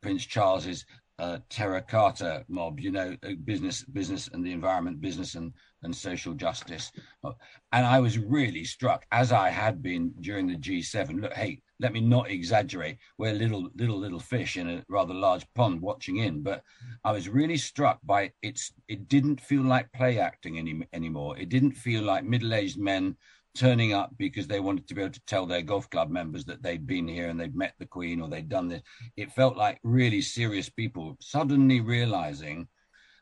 [0.00, 0.84] Prince Charles's
[1.18, 5.94] uh, Terra Carta mob, you know, uh, business, business and the environment, business and, and
[5.94, 6.90] social justice.
[7.22, 11.20] And I was really struck, as I had been during the G7.
[11.20, 12.98] Look, hey, let me not exaggerate.
[13.18, 16.42] We're little, little, little fish in a rather large pond watching in.
[16.42, 16.62] But
[17.04, 18.72] I was really struck by its.
[18.88, 21.38] It didn't feel like play acting any anymore.
[21.38, 23.16] It didn't feel like middle-aged men
[23.54, 26.62] turning up because they wanted to be able to tell their golf club members that
[26.62, 28.82] they'd been here and they'd met the Queen or they'd done this.
[29.16, 32.68] It felt like really serious people suddenly realizing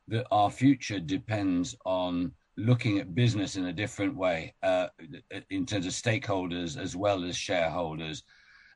[0.08, 4.88] that our future depends on looking at business in a different way uh,
[5.50, 8.22] in terms of stakeholders as well as shareholders.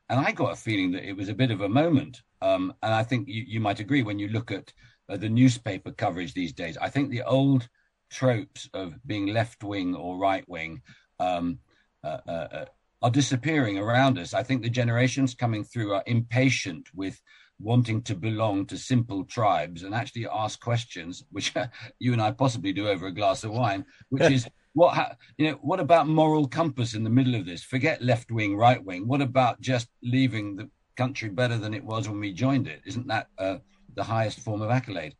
[0.09, 2.21] And I got a feeling that it was a bit of a moment.
[2.41, 4.71] Um, and I think you, you, might agree when you look at
[5.09, 6.77] uh, the newspaper coverage these days.
[6.77, 7.67] I think the old
[8.11, 10.81] tropes of being left wing or right wing
[11.19, 11.59] um,
[12.03, 12.65] uh, uh, uh,
[13.01, 14.33] are disappearing around us.
[14.33, 17.21] I think the generations coming through are impatient with
[17.59, 21.53] wanting to belong to simple tribes and actually ask questions, which
[21.99, 25.57] you and I possibly do over a glass of wine, which is what you know.
[25.61, 27.63] What about moral compass in the middle of this?
[27.63, 29.07] Forget left wing, right wing.
[29.07, 32.81] What about just leaving the country better than it was when we joined it?
[32.85, 33.57] Isn't that uh,
[33.95, 35.15] the highest form of accolade?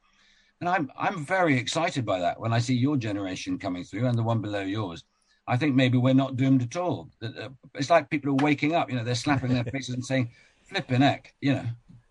[0.62, 4.18] And I'm I'm very excited by that when I see your generation coming through and
[4.18, 5.04] the one below yours.
[5.48, 7.10] I think maybe we're not doomed at all.
[7.22, 8.90] Uh, it's like people are waking up.
[8.90, 10.32] You know, they're slapping their faces and saying,
[10.64, 11.66] "Flipping heck," you know.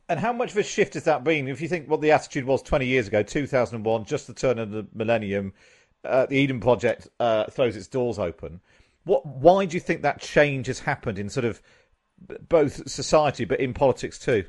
[0.09, 1.49] And how much of a shift has that been?
[1.49, 4.71] If you think what the attitude was 20 years ago, 2001, just the turn of
[4.71, 5.55] the millennium,
[6.05, 8.61] uh, the Eden Project uh, throws its doors open.
[9.05, 9.27] What?
[9.27, 11.61] Why do you think that change has happened in sort of
[12.49, 14.45] both society, but in politics too?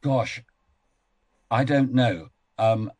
[0.00, 0.42] Gosh,
[1.50, 2.28] I don't know.
[2.58, 2.92] Um,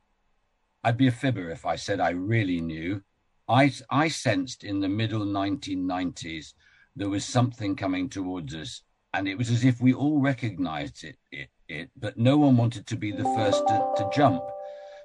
[0.83, 3.02] I'd be a fibber if I said I really knew.
[3.48, 6.52] I, I sensed in the middle 1990s
[6.94, 8.82] there was something coming towards us,
[9.14, 12.87] and it was as if we all recognized it, it, it but no one wanted
[12.88, 14.42] to be the first to, to jump.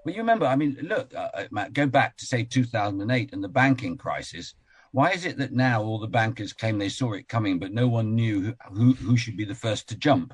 [0.03, 3.43] But you remember, I mean, look, uh, uh Matt, go back to say 2008 and
[3.43, 4.55] the banking crisis.
[4.91, 7.87] Why is it that now all the bankers claim they saw it coming, but no
[7.87, 10.33] one knew who, who, who should be the first to jump?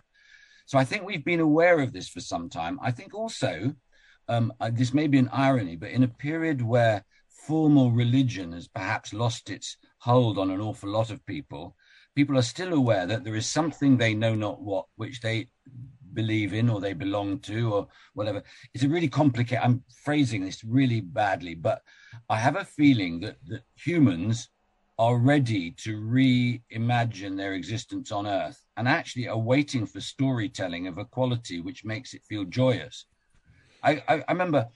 [0.66, 2.80] So I think we've been aware of this for some time.
[2.82, 3.74] I think also,
[4.28, 7.06] um, uh, this may be an irony, but in a period where
[7.50, 11.76] formal religion has perhaps lost its hold on an awful lot of people,
[12.16, 15.48] people are still aware that there is something they know not what, which they
[16.14, 18.44] believe in or they belong to or whatever.
[18.76, 21.82] It's a really complicated, I'm phrasing this really badly, but
[22.30, 24.50] I have a feeling that, that humans
[25.00, 31.00] are ready to reimagine their existence on earth and actually are waiting for storytelling of
[31.00, 33.08] a quality which makes it feel joyous.
[33.82, 34.68] I, I, I remember,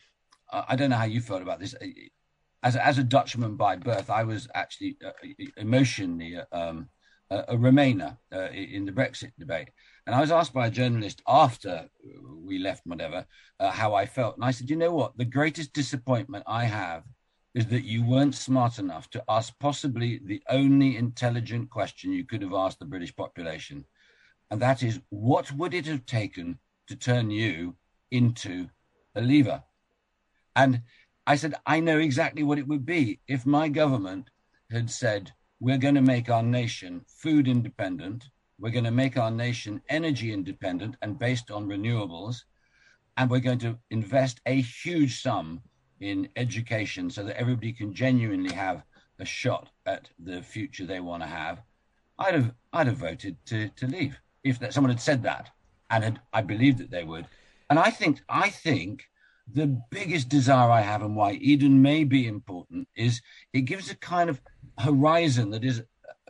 [0.51, 1.75] I don't know how you felt about this.
[2.63, 5.11] As a, as a Dutchman by birth, I was actually uh,
[5.57, 6.89] emotionally uh, um,
[7.29, 9.69] a, a Remainer uh, in the Brexit debate.
[10.05, 11.89] And I was asked by a journalist after
[12.49, 13.25] we left, whatever,
[13.59, 14.35] uh, how I felt.
[14.35, 15.17] And I said, you know what?
[15.17, 17.03] The greatest disappointment I have
[17.53, 22.41] is that you weren't smart enough to ask possibly the only intelligent question you could
[22.41, 23.85] have asked the British population.
[24.51, 27.75] And that is, what would it have taken to turn you
[28.11, 28.69] into
[29.15, 29.63] a leaver?
[30.55, 30.81] And
[31.25, 34.29] I said, I know exactly what it would be if my government
[34.69, 38.25] had said, we're going to make our nation food independent,
[38.59, 42.43] we're going to make our nation energy independent and based on renewables,
[43.15, 45.61] and we're going to invest a huge sum
[46.01, 48.83] in education so that everybody can genuinely have
[49.19, 51.61] a shot at the future they want to have,
[52.19, 55.49] I'd have I'd have voted to to leave if that someone had said that,
[55.89, 57.27] and had, I believed that they would.
[57.69, 59.03] And I think I think
[59.51, 63.95] the biggest desire I have and why Eden may be important is it gives a
[63.95, 64.41] kind of
[64.79, 65.83] horizon that is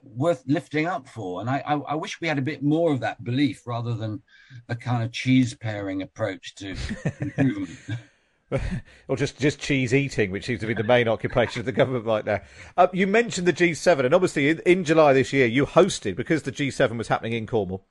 [0.03, 1.41] worth lifting up for.
[1.41, 4.21] And I, I, I, wish we had a bit more of that belief rather than
[4.67, 6.75] a kind of cheese pairing approach to
[7.19, 7.99] improvement.
[9.07, 12.05] or just, just cheese eating, which seems to be the main occupation of the government
[12.05, 12.41] right now.
[12.77, 16.43] Uh, you mentioned the G7, and obviously in, in, July this year, you hosted, because
[16.43, 17.87] the G7 was happening in Cornwall,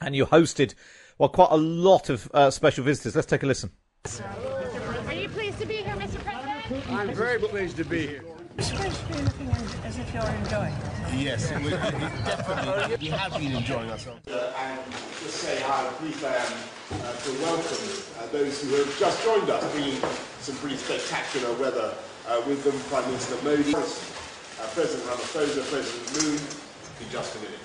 [0.00, 0.74] and you hosted,
[1.16, 3.14] well, quite a lot of uh, special visitors.
[3.14, 3.70] Let's take a listen.
[4.08, 6.16] Are you pleased to be here, Mr.
[6.24, 6.88] President?
[6.88, 8.24] I'm very pleased to be here.
[8.56, 9.50] You're supposed to be looking
[9.84, 10.74] as if you're enjoying
[11.12, 14.26] Yes, we, we definitely we have been enjoying ourselves.
[14.26, 14.80] Uh, and
[15.20, 16.52] just say how pleased I am
[17.04, 17.84] uh, to welcome
[18.18, 20.00] uh, those who have just joined us, bringing
[20.40, 21.92] some pretty spectacular weather
[22.28, 22.80] uh, with them.
[22.88, 26.40] Prime Minister Modi, uh, President Ramaphosa, President Moon,
[27.04, 27.60] in just a minute.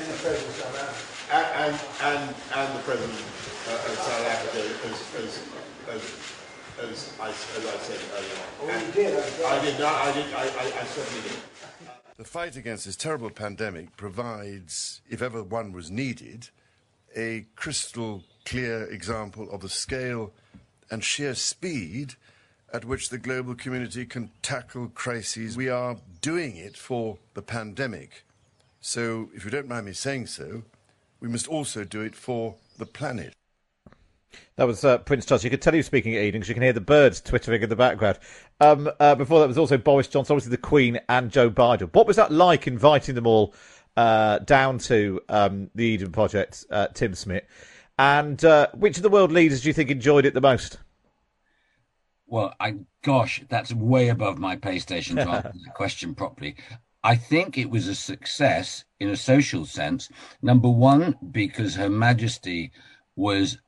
[0.00, 1.17] And the President of South Africa.
[1.30, 5.48] And, and, and the President uh, of South Africa as, as,
[5.90, 6.02] as,
[6.82, 8.38] as, I, as I said earlier.
[8.62, 9.44] Oh, you did?
[9.44, 9.94] I did not.
[9.94, 11.38] I, did, I, I, I certainly did.
[12.16, 16.48] The fight against this terrible pandemic provides, if ever one was needed,
[17.14, 20.32] a crystal clear example of the scale
[20.90, 22.14] and sheer speed
[22.72, 25.56] at which the global community can tackle crises.
[25.56, 28.24] We are doing it for the pandemic.
[28.80, 30.62] So, if you don't mind me saying so,
[31.20, 33.34] we must also do it for the planet.
[34.56, 35.44] That was uh, Prince Charles.
[35.44, 37.62] You could tell he was speaking at Eden because you can hear the birds twittering
[37.62, 38.18] in the background.
[38.60, 41.94] Um, uh, before that was also Boris Johnson, obviously the Queen and Joe Biden.
[41.94, 43.54] What was that like inviting them all
[43.96, 47.44] uh, down to um, the Eden Project, uh, Tim Smith?
[47.98, 50.78] And uh, which of the world leaders do you think enjoyed it the most?
[52.26, 56.56] Well, I gosh, that's way above my pay station to answer the question properly.
[57.02, 60.08] I think it was a success in a social sense.
[60.42, 62.72] Number one, because Her Majesty
[63.16, 63.58] was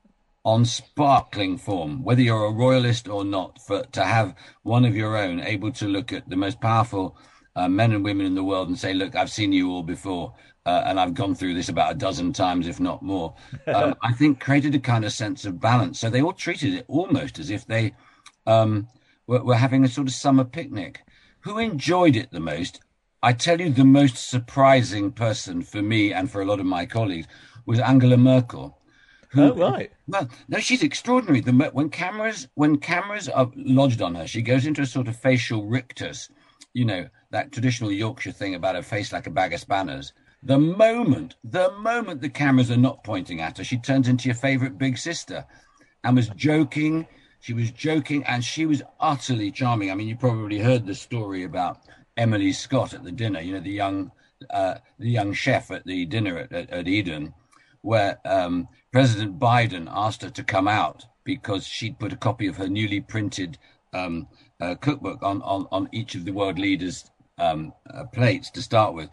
[0.43, 5.17] on sparkling form, whether you're a royalist or not, for to have one of your
[5.17, 7.15] own able to look at the most powerful
[7.55, 10.33] uh, men and women in the world and say, "Look, I've seen you all before.
[10.65, 13.33] uh, and I've gone through this about a dozen times, if not more,
[13.67, 15.99] um, I think created a kind of sense of balance.
[15.99, 17.93] So they all treated it almost as if they
[18.45, 18.87] um,
[19.27, 21.01] were, were having a sort of summer picnic.
[21.41, 22.81] Who enjoyed it the most?
[23.23, 26.87] I tell you, the most surprising person for me and for a lot of my
[26.87, 27.27] colleagues
[27.67, 28.77] was Angela Merkel.
[29.29, 29.91] Who, oh, right.
[30.07, 31.39] Well, no, she's extraordinary.
[31.39, 35.15] The, when cameras when cameras are lodged on her, she goes into a sort of
[35.15, 36.29] facial rictus,
[36.73, 40.13] you know, that traditional Yorkshire thing about her face like a bag of spanners.
[40.43, 44.35] The moment, the moment the cameras are not pointing at her, she turns into your
[44.35, 45.45] favorite big sister
[46.03, 47.07] and was joking.
[47.39, 49.91] She was joking and she was utterly charming.
[49.91, 51.77] I mean, you probably heard the story about
[52.17, 54.11] Emily Scott at the dinner, you know, the young
[54.49, 57.33] uh, the young chef at the dinner at, at, at Eden,
[57.81, 62.57] where um, President Biden asked her to come out because she'd put a copy of
[62.57, 63.57] her newly printed
[63.93, 64.27] um,
[64.59, 68.93] uh, cookbook on, on, on each of the world leaders' um, uh, plates to start
[68.93, 69.09] with.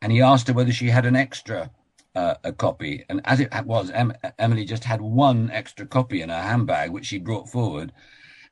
[0.00, 1.70] And he asked her whether she had an extra
[2.14, 3.04] uh, a copy.
[3.08, 7.06] And as it was, em- Emily just had one extra copy in her handbag, which
[7.06, 7.92] she brought forward.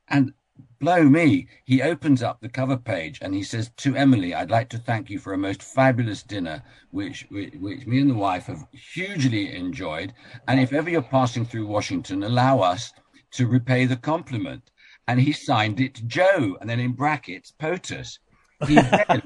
[0.07, 0.33] And
[0.79, 4.69] blow me, he opens up the cover page and he says, To Emily, I'd like
[4.69, 8.45] to thank you for a most fabulous dinner, which, which, which me and the wife
[8.45, 10.13] have hugely enjoyed.
[10.47, 12.91] And if ever you're passing through Washington, allow us
[13.31, 14.71] to repay the compliment.
[15.07, 18.19] And he signed it Joe, and then in brackets, POTUS.
[18.67, 19.21] He then,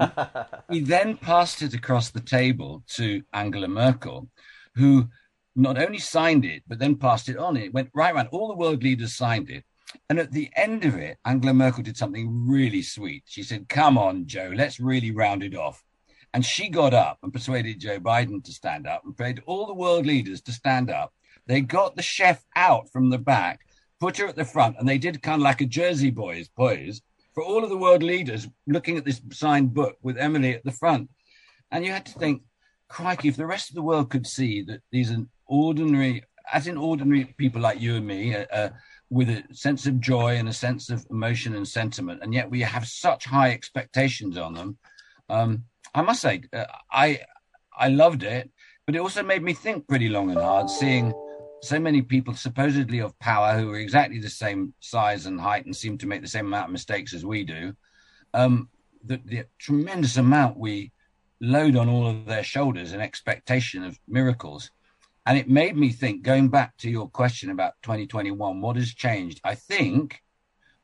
[0.70, 4.30] he then passed it across the table to Angela Merkel,
[4.76, 5.10] who
[5.56, 7.58] not only signed it, but then passed it on.
[7.58, 8.28] It went right around.
[8.28, 9.66] All the world leaders signed it.
[10.10, 13.24] And at the end of it, Angela Merkel did something really sweet.
[13.26, 15.84] She said, Come on, Joe, let's really round it off.
[16.34, 19.74] And she got up and persuaded Joe Biden to stand up and prayed all the
[19.74, 21.14] world leaders to stand up.
[21.48, 23.62] They got the chef out from the back,
[24.00, 27.02] put her at the front, and they did kind of like a Jersey Boys pose
[27.34, 30.72] for all of the world leaders looking at this signed book with Emily at the
[30.72, 31.10] front.
[31.72, 32.44] And you had to think,
[32.88, 36.78] crikey, if the rest of the world could see that these are ordinary, as in
[36.78, 38.70] ordinary people like you and me, uh, uh,
[39.12, 42.62] with a sense of joy and a sense of emotion and sentiment, and yet we
[42.62, 44.78] have such high expectations on them.
[45.30, 47.20] Um, I must say, uh, I
[47.78, 48.50] I loved it,
[48.86, 51.14] but it also made me think pretty long and hard, seeing
[51.62, 55.76] so many people supposedly of power who are exactly the same size and height and
[55.76, 57.74] seem to make the same amount of mistakes as we do.
[58.34, 58.70] Um,
[59.04, 60.94] the, the tremendous amount we
[61.42, 64.72] load on all of their shoulders in expectation of miracles
[65.26, 69.40] and it made me think, going back to your question about 2021, what has changed?
[69.44, 70.22] I think,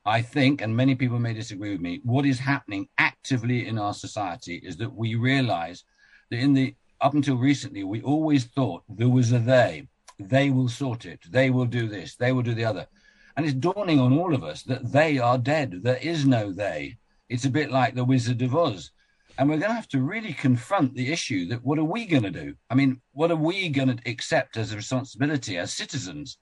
[0.06, 3.94] I think, and many people may disagree with me, what is happening actively in our
[3.94, 5.84] society is that we realize
[6.30, 9.88] that in the up until recently, we always thought there was a they.
[10.20, 11.20] They will sort it.
[11.30, 12.16] They will do this.
[12.16, 12.88] They will do the other.
[13.36, 15.82] And it's dawning on all of us that they are dead.
[15.84, 16.98] There is no they.
[17.30, 18.92] It's a bit like the Wizard of Oz.
[19.38, 22.24] And we're going to have to really confront the issue that what are we going
[22.24, 22.56] to do?
[22.72, 26.40] I mean, what are we going to accept as a responsibility as citizens?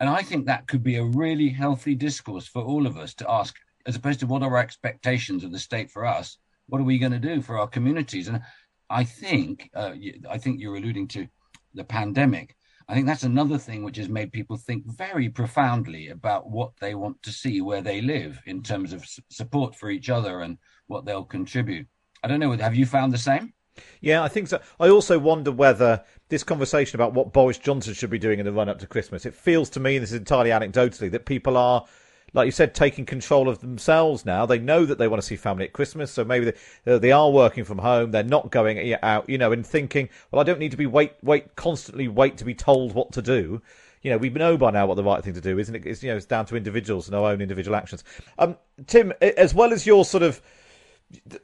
[0.00, 3.30] And I think that could be a really healthy discourse for all of us to
[3.30, 6.36] ask, as opposed to what are our expectations of the state for us?
[6.66, 8.28] What are we going to do for our communities?
[8.28, 8.42] And
[8.90, 9.94] I think, uh,
[10.28, 11.26] I think you're alluding to
[11.72, 12.54] the pandemic.
[12.88, 16.94] I think that's another thing which has made people think very profoundly about what they
[16.94, 21.06] want to see where they live in terms of support for each other and what
[21.06, 21.86] they'll contribute.
[22.26, 22.50] I don't know.
[22.56, 23.52] Have you found the same?
[24.00, 24.60] Yeah, I think so.
[24.80, 28.52] I also wonder whether this conversation about what Boris Johnson should be doing in the
[28.52, 31.56] run up to Christmas, it feels to me, and this is entirely anecdotally, that people
[31.56, 31.86] are,
[32.32, 34.44] like you said, taking control of themselves now.
[34.44, 37.12] They know that they want to see family at Christmas, so maybe they, uh, they
[37.12, 38.10] are working from home.
[38.10, 41.12] They're not going out, you know, and thinking, well, I don't need to be wait,
[41.22, 43.62] wait, constantly wait to be told what to do.
[44.02, 45.86] You know, we know by now what the right thing to do, isn't it?
[45.86, 48.02] It's, you know, it's down to individuals and our own individual actions.
[48.36, 48.56] Um,
[48.88, 50.42] Tim, as well as your sort of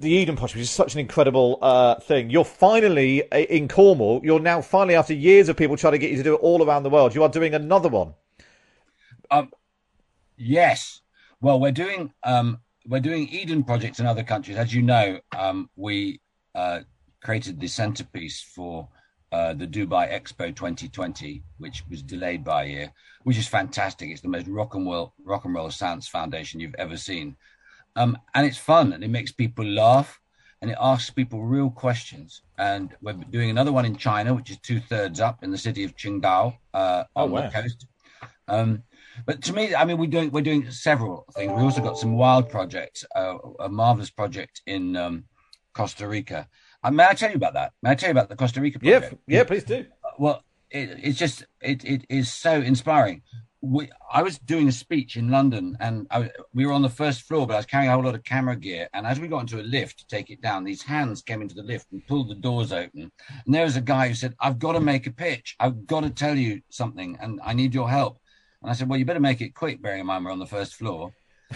[0.00, 2.30] the Eden Project, which is such an incredible uh, thing.
[2.30, 4.20] You're finally uh, in Cornwall.
[4.24, 6.64] You're now finally, after years of people trying to get you to do it all
[6.64, 8.14] around the world, you are doing another one.
[9.30, 9.50] Um,
[10.36, 11.00] yes.
[11.40, 14.56] Well, we're doing um, we're doing Eden projects in other countries.
[14.56, 16.20] As you know, um, we
[16.54, 16.80] uh,
[17.22, 18.88] created the centerpiece for
[19.30, 24.10] uh, the Dubai Expo 2020, which was delayed by a year, which is fantastic.
[24.10, 27.36] It's the most rock and roll rock and roll science foundation you've ever seen.
[27.96, 30.20] Um, and it's fun and it makes people laugh
[30.60, 32.42] and it asks people real questions.
[32.58, 35.84] And we're doing another one in China, which is two thirds up in the city
[35.84, 37.42] of Qingdao uh, oh, on oh, wow.
[37.42, 37.86] the coast.
[38.48, 38.82] Um,
[39.26, 41.52] but to me, I mean, we're doing we're doing several things.
[41.52, 45.24] We also got some wild projects, uh, a marvelous project in um,
[45.74, 46.48] Costa Rica.
[46.82, 47.72] Uh, may I tell you about that?
[47.82, 49.14] May I tell you about the Costa Rica project?
[49.26, 49.84] Yeah, yeah, please do.
[50.18, 53.22] Well, it, it's just it, it is so inspiring.
[53.62, 57.22] We, I was doing a speech in London, and I, we were on the first
[57.22, 58.88] floor, but I was carrying a whole lot of camera gear.
[58.92, 61.54] And as we got into a lift to take it down, these hands came into
[61.54, 63.12] the lift and pulled the doors open.
[63.46, 65.54] And there was a guy who said, "I've got to make a pitch.
[65.60, 68.18] I've got to tell you something, and I need your help."
[68.62, 70.46] And I said, "Well, you better make it quick, bearing in mind we're on the
[70.46, 71.12] first floor."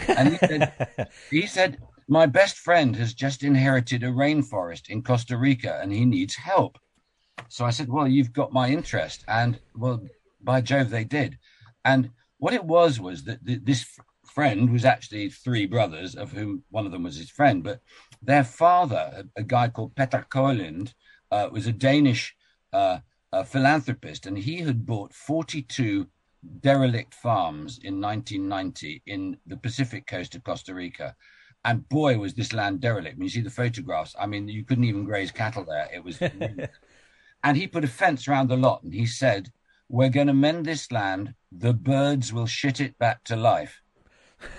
[0.07, 1.77] And he said, he said,
[2.07, 6.79] "My best friend has just inherited a rainforest in Costa Rica, and he needs help."
[7.49, 10.01] So I said, "Well, you've got my interest," and well,
[10.41, 11.37] by Jove, they did.
[11.87, 13.85] And what it was was that this
[14.25, 17.79] friend was actually three brothers, of whom one of them was his friend, but
[18.21, 20.93] their father, a, guy called Peter Kolind,
[21.31, 22.35] uh, was a Danish
[22.73, 22.99] uh,
[23.45, 26.07] philanthropist, and he had bought 42
[26.59, 31.15] derelict farms in 1990 in the Pacific coast of Costa Rica.
[31.63, 33.17] And boy, was this land derelict.
[33.17, 35.87] When you see the photographs, I mean, you couldn't even graze cattle there.
[35.93, 36.21] It was.
[37.43, 39.51] and he put a fence around the lot and he said,
[39.89, 41.33] We're going to mend this land.
[41.51, 43.81] The birds will shit it back to life.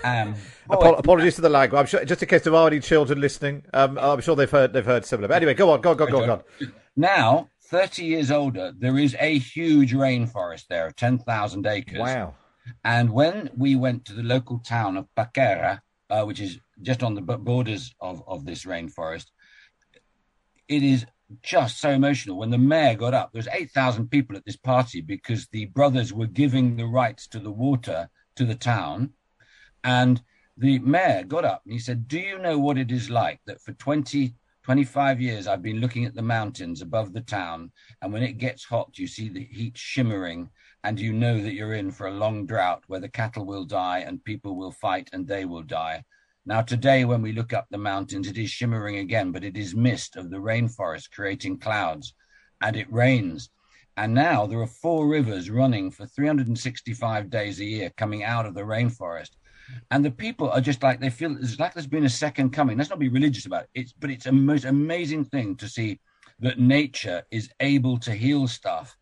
[0.03, 0.35] Um,
[0.67, 1.75] boy, Apologies to the lag.
[1.75, 4.73] I'm sure, just in case there are any children listening, um, I'm sure they've heard
[4.73, 5.29] they've heard similar.
[5.29, 6.27] But anyway, go on, go on, go on, go on.
[6.27, 6.73] Go on.
[6.97, 12.01] Now, 30 years older, there is a huge rainforest there of 10,000 acres.
[12.01, 12.35] Wow.
[12.83, 17.15] And when we went to the local town of Paquera, uh, which is just on
[17.15, 19.27] the borders of, of this rainforest,
[20.67, 21.07] it is
[21.43, 22.39] just so emotional.
[22.39, 26.13] When the mayor got up, there was 8,000 people at this party because the brothers
[26.13, 29.13] were giving the rights to the water to the town.
[29.85, 30.23] And
[30.57, 33.61] the mayor got up and he said, Do you know what it is like that
[33.61, 34.35] for 20
[34.69, 37.73] 25 years I've been looking at the mountains above the town,
[38.03, 40.51] and when it gets hot, you see the heat shimmering,
[40.85, 44.01] and you know that you're in for a long drought where the cattle will die
[44.01, 46.05] and people will fight and they will die.
[46.49, 49.75] Now, today, when we look up the mountains, it is shimmering again, but it is
[49.75, 52.15] mist of the rainforest creating clouds,
[52.63, 53.51] and it rains.
[53.99, 58.55] And now there are four rivers running for 365 days a year coming out of
[58.55, 59.33] the rainforest
[59.91, 62.79] and the people are just like they feel it's like there's been a second coming.
[62.79, 63.71] Let's not be religious about it.
[63.75, 66.01] It's but it's a most amazing thing to see
[66.41, 68.97] that nature is able to heal stuff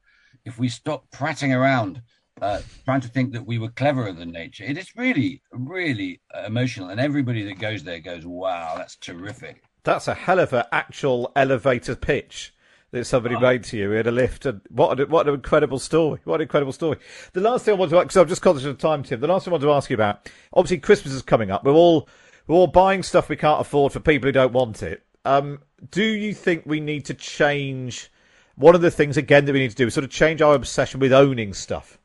[0.44, 2.03] if we stop prattling around
[2.41, 4.64] uh, trying to think that we were cleverer than nature.
[4.64, 10.09] It is really, really emotional, and everybody that goes there goes, "Wow, that's terrific." That's
[10.09, 12.53] a hell of an actual elevator pitch
[12.91, 13.41] that somebody oh.
[13.41, 14.47] made to you in a lift.
[14.47, 16.20] And what an, what an incredible story!
[16.24, 16.99] What an incredible story!
[17.32, 19.20] The last thing I want to, because I'm just conscious of time, Tim.
[19.20, 20.30] The last thing I want to ask you about.
[20.53, 21.64] Obviously, Christmas is coming up.
[21.64, 22.09] We're all
[22.47, 25.05] we're all buying stuff we can't afford for people who don't want it.
[25.24, 25.61] Um,
[25.91, 28.11] do you think we need to change?
[28.57, 30.55] One of the things again that we need to do is sort of change our
[30.55, 31.99] obsession with owning stuff.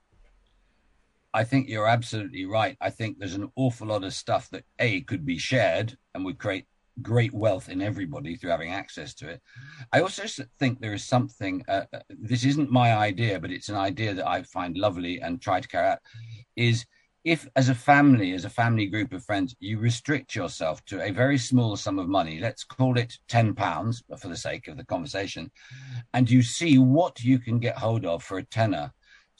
[1.33, 2.77] I think you're absolutely right.
[2.81, 6.37] I think there's an awful lot of stuff that a could be shared and would
[6.37, 6.65] create
[7.01, 9.41] great wealth in everybody through having access to it.
[9.93, 10.23] I also
[10.59, 14.27] think there is something, uh, uh, this isn't my idea, but it's an idea that
[14.27, 15.99] I find lovely and try to carry out,
[16.55, 16.85] is
[17.23, 21.11] if as a family, as a family group of friends, you restrict yourself to a
[21.11, 24.85] very small sum of money, let's call it 10 pounds for the sake of the
[24.85, 25.51] conversation,
[26.13, 28.91] and you see what you can get hold of for a tenner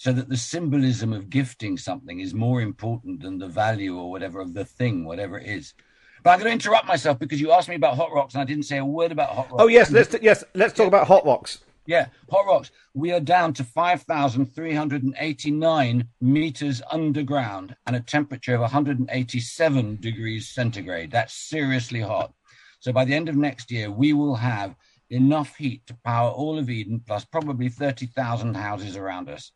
[0.02, 4.42] so that the symbolism of gifting something is more important than the value or whatever
[4.42, 5.76] of the thing, whatever it is.
[6.24, 8.46] But I'm going to interrupt myself because you asked me about hot rocks and I
[8.46, 9.62] didn't say a word about hot rocks.
[9.62, 11.60] Oh yes, let's t- yes, let's talk about hot rocks.
[11.86, 12.72] Yeah, hot rocks.
[12.96, 21.12] We are down to 5,389 meters underground and a temperature of 187 degrees centigrade.
[21.12, 22.34] That's seriously hot.
[22.80, 24.76] So by the end of next year, we will have
[25.12, 29.52] enough heat to power all of Eden plus probably 30,000 houses around us.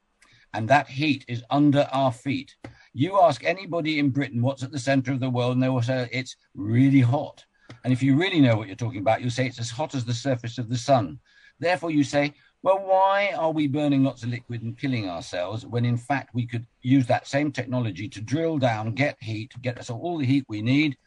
[0.55, 2.55] And that heat is under our feet.
[2.93, 5.81] You ask anybody in Britain what's at the center of the world, and they will
[5.81, 7.43] say it's really hot.
[7.83, 10.05] And if you really know what you're talking about, you'll say it's as hot as
[10.05, 11.19] the surface of the sun.
[11.59, 12.33] Therefore, you say,
[12.63, 16.47] well, why are we burning lots of liquid and killing ourselves when in fact we
[16.47, 20.45] could use that same technology to drill down, get heat, get us all the heat
[20.47, 20.97] we need,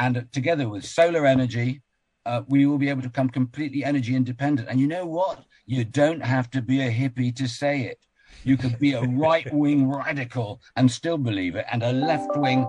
[0.00, 1.82] and together with solar energy,
[2.26, 4.68] uh, we will be able to become completely energy independent.
[4.68, 5.44] And you know what?
[5.66, 8.04] You don't have to be a hippie to say it.
[8.44, 12.68] You could be a right wing radical and still believe it, and a left wing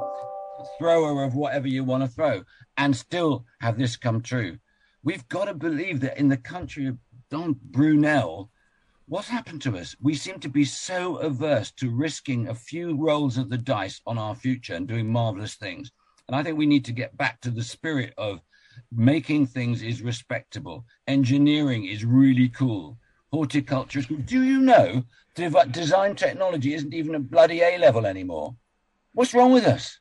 [0.78, 2.44] thrower of whatever you want to throw
[2.78, 4.58] and still have this come true.
[5.04, 6.98] We've got to believe that in the country of
[7.30, 8.52] Don Brunel,
[9.08, 9.96] what's happened to us?
[10.00, 14.18] We seem to be so averse to risking a few rolls of the dice on
[14.18, 15.92] our future and doing marvelous things.
[16.28, 18.42] And I think we need to get back to the spirit of
[18.92, 20.86] making things is respectable.
[21.08, 22.98] Engineering is really cool.
[23.34, 24.18] Horticulture is cool.
[24.18, 25.04] Do you know
[25.36, 28.56] that design technology isn't even a bloody A level anymore.
[29.14, 30.00] What's wrong with us?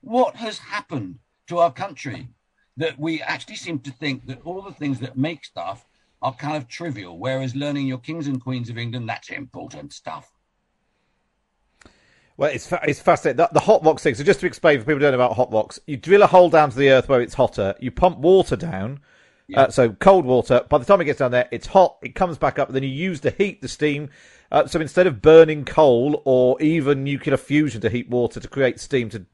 [0.00, 2.28] What has happened to our country
[2.76, 5.84] that we actually seem to think that all the things that make stuff
[6.20, 10.32] are kind of trivial, whereas learning your kings and queens of England, that's important stuff.
[12.36, 13.36] Well, it's it's fascinating.
[13.36, 14.14] The, the hot rocks thing.
[14.14, 16.26] So just to explain for people who don't know about hot rocks, you drill a
[16.26, 17.74] hole down to the earth where it's hotter.
[17.78, 19.00] You pump water down.
[19.54, 20.64] Uh, so cold water.
[20.68, 21.98] By the time it gets down there, it's hot.
[22.02, 22.70] It comes back up.
[22.72, 24.08] Then you use the heat, the steam.
[24.50, 28.78] Uh, so instead of burning coal or even nuclear fusion to heat water to create
[28.80, 29.24] steam to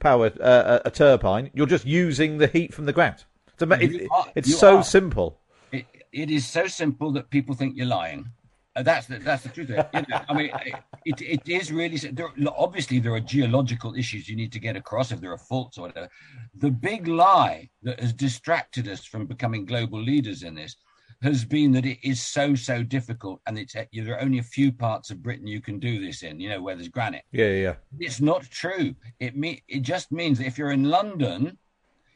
[0.00, 3.24] power uh, a, a turbine, you're just using the heat from the ground.
[3.58, 4.84] So it, are- it's so are.
[4.84, 5.38] simple.
[5.72, 8.30] It, it is so simple that people think you're lying.
[8.76, 9.70] Uh, that's the that's the truth.
[9.70, 9.88] Of it.
[9.94, 10.50] You know, I mean,
[11.04, 11.96] it, it is really.
[11.96, 15.78] There, obviously, there are geological issues you need to get across if there are faults
[15.78, 16.08] or whatever.
[16.56, 20.76] The big lie that has distracted us from becoming global leaders in this
[21.22, 24.72] has been that it is so so difficult, and it's there are only a few
[24.72, 26.40] parts of Britain you can do this in.
[26.40, 27.24] You know, where there's granite.
[27.30, 27.74] Yeah, yeah, yeah.
[28.00, 28.94] It's not true.
[29.20, 31.58] It me it just means that if you're in London,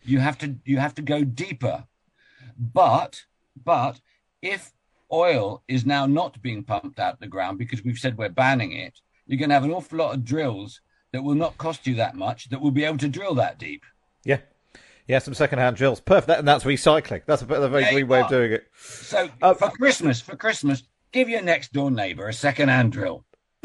[0.02, 1.84] you have to you have to go deeper.
[2.58, 3.22] But
[3.64, 4.00] but
[4.42, 4.72] if
[5.12, 9.00] oil is now not being pumped out the ground because we've said we're banning it,
[9.26, 10.80] you're going to have an awful lot of drills
[11.12, 13.82] that will not cost you that much that will be able to drill that deep.
[14.24, 14.38] Yeah.
[15.06, 16.00] Yeah, some second-hand drills.
[16.00, 16.26] Perfect.
[16.28, 17.22] That, and that's recycling.
[17.24, 18.66] That's a, bit- a very you green way of doing it.
[18.78, 20.82] So Uh, for Christmas, for Christmas,
[21.12, 23.24] give your next door neighbour a second-hand drill.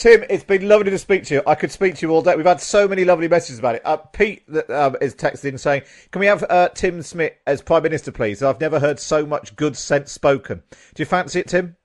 [0.00, 1.42] Tim, it's been lovely to speak to you.
[1.46, 2.34] I could speak to you all day.
[2.34, 3.82] We've had so many lovely messages about it.
[3.84, 7.82] Uh, Pete that, um, is texting saying, "Can we have uh, Tim Smit as Prime
[7.82, 8.42] Minister, please?
[8.42, 10.62] I've never heard so much good sense spoken.
[10.94, 11.76] Do you fancy it, Tim?"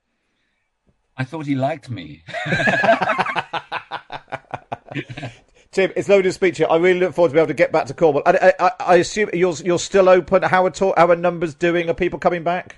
[1.18, 2.24] I thought he liked me.
[5.74, 6.70] Tim, it's lovely to speak to you.
[6.70, 8.24] I really look forward to be able to get back to Cornwall.
[8.26, 10.42] I, I, I assume you're you're still open.
[10.42, 11.90] How are talk, how are numbers doing?
[11.90, 12.78] Are people coming back?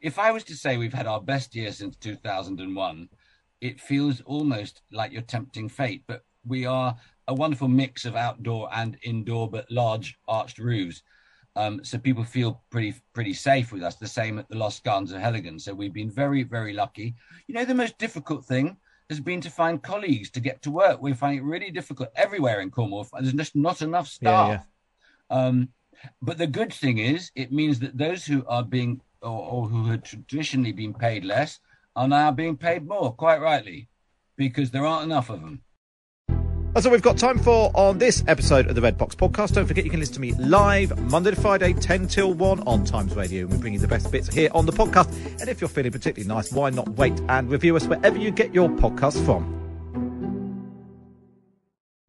[0.00, 3.08] if I was to say we've had our best year since 2001,
[3.60, 6.02] it feels almost like you're tempting fate.
[6.06, 6.96] But we are
[7.28, 11.02] a wonderful mix of outdoor and indoor, but large arched roofs.
[11.56, 13.96] Um, so people feel pretty pretty safe with us.
[13.96, 15.60] The same at the Lost Gardens of Heligan.
[15.60, 17.14] So we've been very very lucky.
[17.48, 18.76] You know, the most difficult thing
[19.08, 21.02] has been to find colleagues to get to work.
[21.02, 23.08] We find it really difficult everywhere in Cornwall.
[23.12, 24.64] There's just not enough staff.
[25.30, 25.68] Yeah, Um,
[26.22, 29.86] but the good thing is, it means that those who are being or, or who
[29.86, 31.58] had traditionally been paid less
[31.96, 33.88] are now being paid more, quite rightly,
[34.36, 35.62] because there aren't enough of them.
[36.72, 39.54] That's all we've got time for on this episode of the Red Box Podcast.
[39.54, 42.84] Don't forget you can listen to me live Monday to Friday, 10 till 1 on
[42.84, 43.42] Times Radio.
[43.42, 45.12] And we bring you the best bits here on the podcast.
[45.40, 48.54] And if you're feeling particularly nice, why not wait and review us wherever you get
[48.54, 49.59] your podcast from?